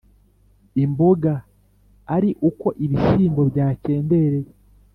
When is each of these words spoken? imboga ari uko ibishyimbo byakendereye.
imboga 0.83 1.33
ari 2.15 2.29
uko 2.49 2.67
ibishyimbo 2.85 3.41
byakendereye. 3.51 4.51